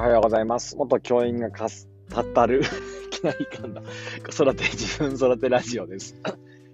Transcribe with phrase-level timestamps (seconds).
[0.00, 0.76] おはようございます。
[0.76, 3.82] 元教員がかすたたる、いきなりかんだ、
[4.26, 6.16] 子育て、自分育てラジオです。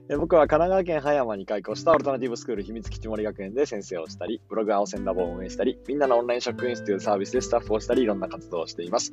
[0.09, 9.13] 僕は神奈川県葉山に開校したオルタナティブスクール秘密基地森学園で先生をしたり、ブログ青線ラボを運営したり、みんなのオンライン職員室というサービスでスタッフをしたり、いろんな活動をしています。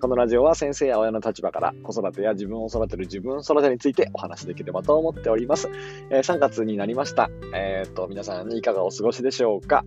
[0.00, 5.68] このラジオは先生や親の立場から子育てや自分を育てる自分育てについてお話しできればと思っております。
[6.10, 7.30] 3月になりました。
[7.54, 9.84] えっ、と、皆さんいかがお過ごしでしょうか？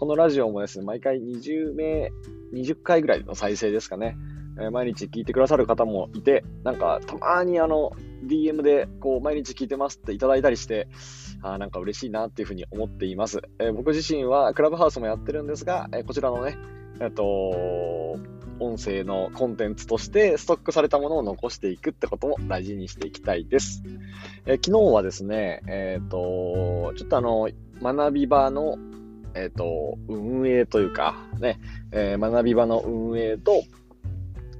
[0.00, 2.10] このラジオもですね、毎回20名、
[2.52, 4.16] 20回ぐらいの再生ですかね。
[4.72, 7.92] 毎日聞いてくださる方もいて、なんかたまにあの
[8.26, 10.88] DM でこう毎日聞いてますっていただいたりして、
[11.42, 13.42] あなんか嬉しいなっていうふうに思っています。
[13.58, 16.56] えー僕自身はクラブハウスもやってるんですが、えーこちらのね、
[17.00, 17.24] えっと、
[18.60, 23.82] 音声のコンテンツとしてストックされたものを残していくってことも大事にしていきたいです。
[24.46, 27.50] え昨日はですね、えっ、と、ちょっとあの、
[27.82, 28.78] 学び場の、
[29.34, 33.64] えっ、と、運営というか、ね、え学び場の運営と、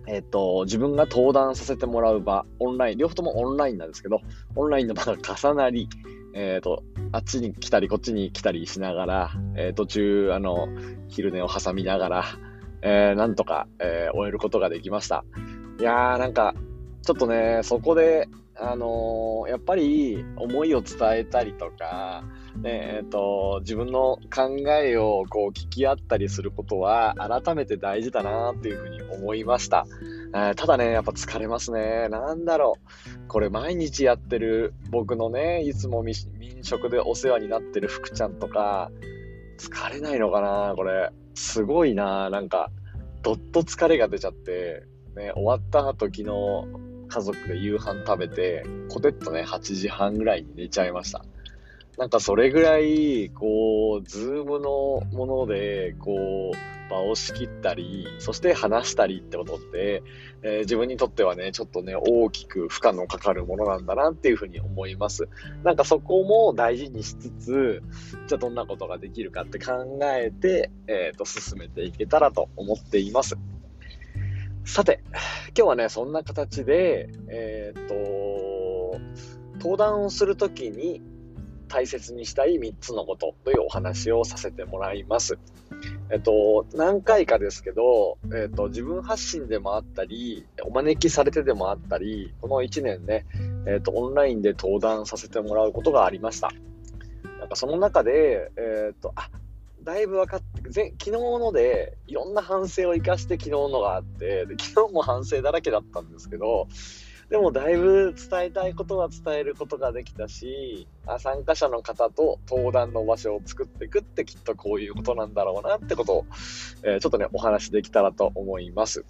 [0.06, 4.20] えっ、と、自分が登壇させてもらう場、オンライン、両方ともオンラインなんですけど、
[4.54, 5.88] オンラインの場が重なり、
[6.34, 10.68] えっ、と、あっちに来たり、こっちに来たりしながら、えー途中、あの、
[11.08, 12.24] 昼寝を挟みながら、
[12.82, 15.24] えーなんとか、え終えることができました。
[15.80, 16.54] いやー、なんか、
[17.02, 22.24] ちょっとね、そこで、あのーやっぱり思いを伝えたりとか、
[22.56, 29.86] ねえーと自分の考えをこう聞き合ったりすることは改めて大事だなっていうふうに思いました、
[30.34, 32.08] えーただねやっぱ疲れますね。
[32.08, 33.28] なんだろう。
[33.28, 38.90] これ毎日やってる僕のねいつも民民食でお世話になってる福ちゃんとか
[39.58, 41.10] 疲れないのかなこれ。
[41.34, 42.70] すごいななんか
[43.22, 44.84] どっと疲れが出ちゃって、
[45.16, 46.24] ね、終わった後昨日
[47.14, 51.24] 家族で夕飯食べて、コテッとね、8時半ぐらいに寝ちゃいました。
[51.96, 60.02] なんかそれぐらい、こう、ズームのもので、こう、場を仕切ったり、そして話したりってことって、
[60.42, 65.28] えー自分にとってはね、ちょっとね、大きく負荷のかかるものなんだなっていうふうに思います。
[65.62, 67.82] なんかそこも大事にしつつ、
[68.26, 73.36] じゃあどんなことができるかって考えて、えっ、と、進めていけたらと思っています。
[74.64, 75.00] さて、
[75.56, 78.98] 今日はね、そんな形で、えっ、と、
[79.58, 81.02] 登壇をするときに
[81.68, 85.38] 大切にしたい3つのことというお話をさせてもらいます。
[86.10, 93.26] えっと、何回かですけど、えっと、自分発信でもあったり、お招きされてでもあったり、この1年ね、
[93.66, 96.50] えっと、オンラインで登壇させてもらうことがありました。
[97.38, 99.28] なんかその中で、えっと、あ、
[99.84, 106.68] だいぶ分かって、前昨日ので、いろんな反省を生かして昨日のがあって、で昨日も反省だらけだったんですけど、
[107.30, 116.26] でもだいぶ伝えたいことは伝えることができたし、あ参加者の方と登壇の場所を作っていくってきっとこういうことなんだろうなってことを、
[116.82, 119.04] えーちょっとね、お話できたらと思います。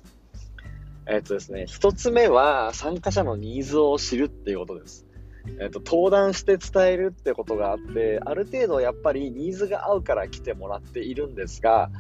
[1.07, 5.04] えっ、とですね、一つ目は参加者のニーズを知るっていうことです。
[5.61, 11.91] えっ、と、登壇して伝えるってことがあって、ある程度やっぱりニーズが合うから来てもらっているんですが、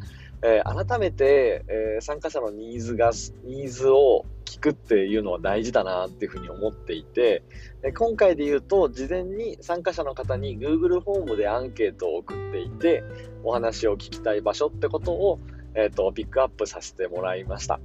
[0.42, 3.12] えー改めて、えー参加者のニーズが、
[3.44, 7.42] ニーズを聞くっていうのは大事だなっていうふうに思っていて、
[7.96, 13.02] 今回で言うと、事前に参加者の方に Google フォームでアンケートを送っていて、
[13.42, 15.40] お話を聞きたい場所ってことを、
[15.74, 17.80] えっ、と、ピックアップさせてもらいました。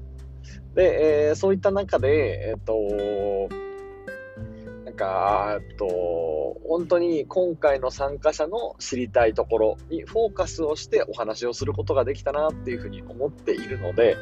[0.75, 2.74] で、えーそういった中で、えっ、と、
[5.00, 14.18] か、っと、本当に今回の参加者の知りたいところにフォーカスをしてお話をすることができたなっていうふうに思っているので、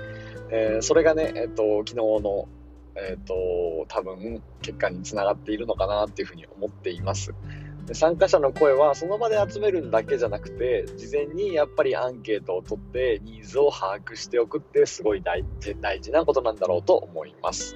[0.50, 2.48] えーそれがね、えっと、昨日の、
[2.96, 3.34] えっと、
[3.90, 7.34] 多分結果につながっているのかなっていうふうに思っています。
[7.88, 15.44] で参加者の声はその場で集めるんだけじゃなくて、事前にやっぱりアンケートを取ってニーズを把握しておくってすごい大
[15.80, 17.76] 大事なことなんだろうと思います。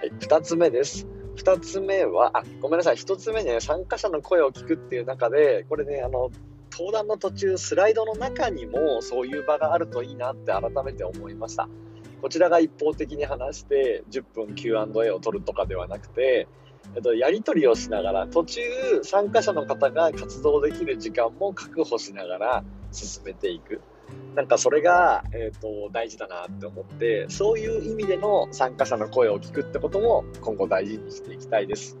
[0.00, 1.08] はい、2つ目です。
[1.36, 2.96] 2つ目は、あ、ごめんなさい。
[2.96, 6.30] 1つ目ね、参加者の声を聞くっていう中で、これね、あの、
[6.72, 11.68] 登壇の途中、スライドの中にもそういう場があるといいなって改めて思いました。
[12.20, 16.48] こちらが一方的に話して10分 Q&A を取るとかではなくて、
[16.96, 18.60] えっと、やり取りをしながら、途中
[19.02, 23.80] 参加者の方が活動できる時間も確保しながら進めていく。
[24.34, 31.96] なんかそれが、えっと大事だなって思って、そういう意味での参加者の声を聞くってことも今後大事にしていきたいです。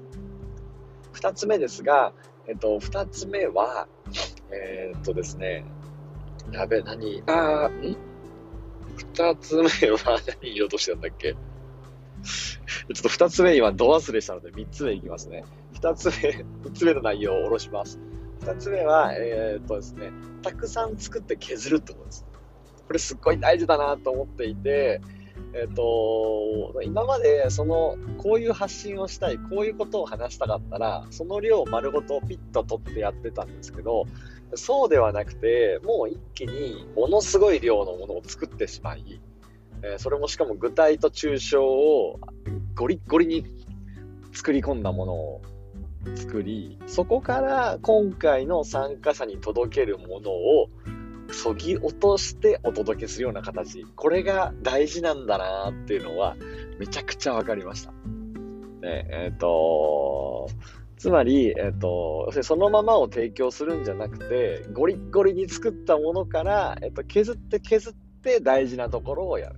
[1.12, 2.12] 二つ目ですが、
[2.48, 3.86] えっと、二つ目は、
[4.50, 5.64] えーっとですね、
[6.52, 7.96] やべ、何、あ、ん？
[8.96, 11.34] 二つ目は 何言おうとしてたんだっけ？
[11.34, 11.38] ちょ
[12.98, 15.44] っと二つ目今ド忘れしたので三つ目いきますね。
[15.72, 17.98] 二つ目、三つ目の内容を下ろします。
[18.40, 22.26] 二つ目は、えーっとですね、たくさん作って削るってことです。
[22.86, 25.00] これすっごい大事だなと思っていて、
[25.54, 34.04] えっ、と、今までその、こういう発信をしたい、こういうことを話したかったら、その量を丸ごとピッと取ってやってたんですけど、
[34.54, 39.20] そうではなくて、もう一気にものすごい量のものを作ってしまい、
[39.82, 42.18] え、それもしかも具体と抽象を
[42.74, 43.44] ゴリッゴリに
[44.32, 45.42] 作り込んだものを
[46.14, 50.68] 作り、そこから今回の参加者に届けるものを
[51.30, 53.84] そぎ落としてお届けするような形。
[53.96, 56.36] これが大事なんだなっていうのは
[56.78, 57.92] めちゃくちゃ分かりました。
[57.92, 60.48] ね、えっ、ー、と、
[60.96, 69.56] つまり、え、ー、と、そのままを提供するんじゃなくて、ゴリッゴリに作ったものから、え、ー、と、削って削って大事なところをやる。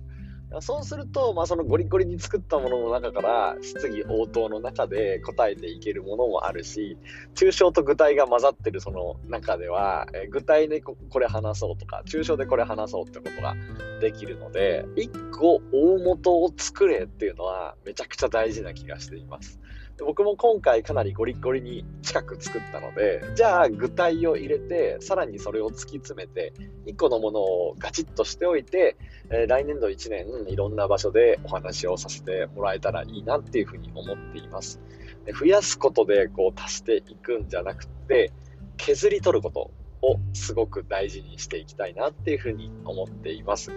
[0.61, 6.97] そうすると、まあ、そのゴリゴリに作ったものの中から質疑応答の中で答えていけるものもあるし
[7.35, 13.55] 抽象と具体が混ざってるその中では、え具体でこれ話そうとか抽象でこれ話そうってことが
[13.99, 19.59] できるので1個大元を作れっていうのはめちゃくちゃ大事な気がしています。
[20.05, 26.53] 僕も今回かなりゴリゴリに近く作ったので、じゃあ具体を入れて、さらにそれを突き詰めて、
[26.85, 28.95] 1個のものをガチッとしておいて、
[29.31, 34.79] え、来年度1年いろんな場所でお話をさせてもらえたらいいなっていうふうに思っています。
[35.25, 38.31] で増やすことでこう足していくんじゃなくて、
[38.77, 43.71] 削り取ることをすごく大事にしていきたいなっていうふうに思っています。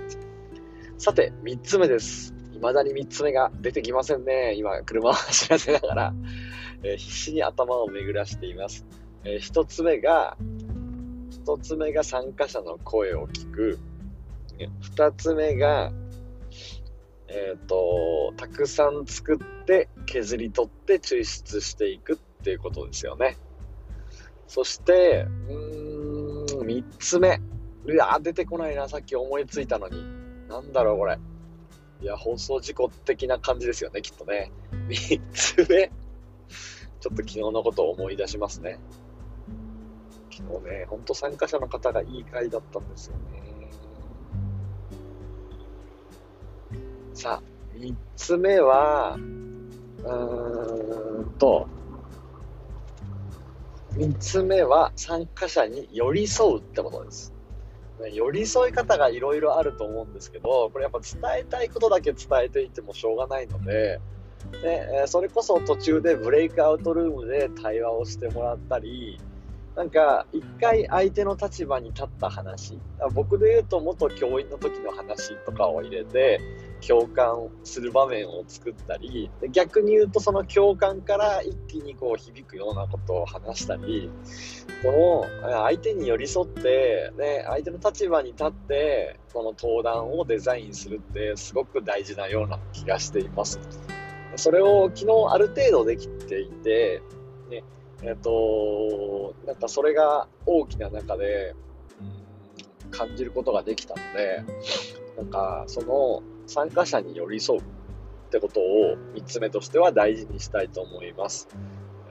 [0.99, 2.35] さて、3つ目です。
[2.53, 4.55] 未だに3つ目が出てきませんね。
[4.55, 6.15] 今、車を走らせながら、
[6.83, 8.87] えー、必死に頭を巡らしています。
[9.25, 10.37] えー、1つ目が、
[11.47, 13.79] 1つ目が参加者の声を聞く。
[14.95, 15.91] 2つ目が、
[17.33, 23.37] えっ、ー、と、たくさん作って削り取って抽出していくっていうことですよね。
[24.49, 27.41] そして、うん、3つ目。
[27.85, 30.05] うわ出てこないな、さっき思いついたのに。
[30.49, 31.19] なんだろう、これ。
[32.03, 34.51] いや、放送事故的な感じですよね、きっとね。
[34.89, 35.93] 3つ目。
[37.01, 38.81] ちょっと昨日のことを思い出しますね。
[40.33, 43.50] 昨日ね、ほんと参加者の方がいい回だったんですよね。
[47.21, 47.43] さあ、
[47.77, 51.69] 3つ目は、うーんと、
[53.93, 57.35] 3つ目は参加者に寄り添うってことです。
[58.11, 64.01] 寄り添い方がいろいろあると思うんですけど、これやっぱ伝えたいことだけ伝えていてもしょうがないので、
[64.63, 69.21] でそれこそ途中でブレイクアウトルームで対話をしてもらったり、
[69.77, 72.79] なんか一回相手の立場に立った話、
[73.13, 76.41] 僕で言うと元教員の時の話とかを入れて、
[76.81, 84.11] 共感する場面を作ったり逆に言うとその共感から一気にこう響くようなことを話したり
[84.83, 93.61] この相手に寄り添って、ね、相手の立場に立ってこの登壇をデザインするってすごく大事なような気がしています。
[94.37, 97.03] それを昨日ある程度できていて、
[97.51, 97.63] ね
[98.03, 101.55] えっ、となんかそれが大きな中で、
[102.91, 104.45] 感じることができたので
[105.17, 107.63] なんかその参加者に寄り添うっ
[108.31, 111.49] てことを3つ目としては大事にしたいと思います。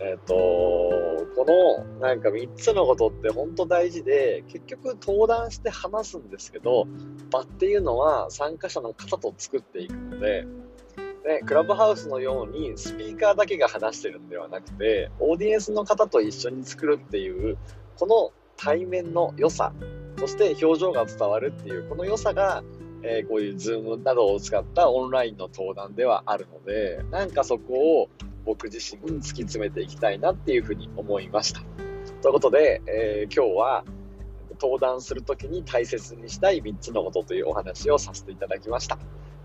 [0.01, 6.87] えっ、と、このなんか3つのことって本当大事で、結局登壇して話すんですけど、
[7.31, 10.45] 場っていうのは参加者の方と作っていくので、
[11.25, 17.57] ね、クラブハウスのようにスピーカーだけが話してるんではなくて、オーディエンスの方と一緒に作るっていう、
[17.97, 19.73] この対面の良さ、
[20.17, 22.63] そして表情が伝わるっていう、この良さが
[23.01, 28.09] えー、こういう Zoom などを使ったオンラインの登壇ではあるので、なんかそこを
[28.45, 31.61] 僕自身突き詰めていきたいなっていうふうに思いました。
[32.21, 33.85] ということで、えー、今日は
[34.59, 38.97] 登壇するときに大切にしたい3つのことというお話をさせていただきました。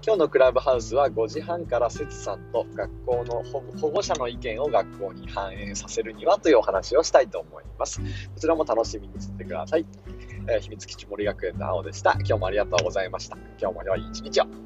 [0.06, 3.42] 今日のクラブハウスは5時半から節さんと学校の
[3.80, 8.00] 保護者の意見を学校に反映させるにはというお話をしたいと思います。
[8.00, 8.06] こ
[8.38, 9.86] ちらも楽しみにしてください。
[10.46, 12.12] えー、秘密基地森学園の青でした。
[12.18, 13.38] 今日もありがとうございました。
[13.58, 14.63] 今日も良い一日を。